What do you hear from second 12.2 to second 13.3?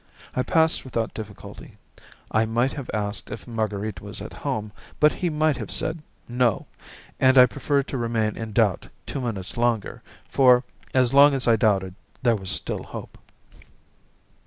there was still hope.